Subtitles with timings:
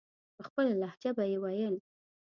[0.35, 1.75] په خپله لهجه به یې ویل.